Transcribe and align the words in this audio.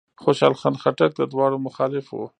خوشحال 0.23 0.53
خان 0.61 0.75
خټک 0.81 1.11
د 1.15 1.21
دواړو 1.31 1.57
مخالف 1.67 2.05
و. 2.11 2.17